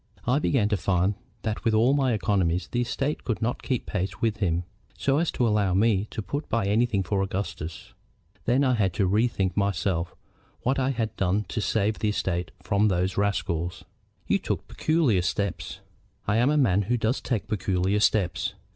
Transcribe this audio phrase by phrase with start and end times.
[0.25, 1.13] I began to find
[1.43, 4.63] that with all my economies the estate could not keep pace with him,
[4.97, 7.93] so as to allow me to put by anything for Augustus.
[8.45, 10.15] Then I had to bethink myself
[10.61, 13.85] what I had to do to save the estate from those rascals."
[14.25, 15.81] "You took peculiar steps."
[16.27, 18.55] "I am a man who does take peculiar steps.